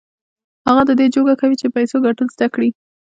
[0.67, 2.69] هغه د دې جوګه کوي چې د پيسو ګټل زده کړي.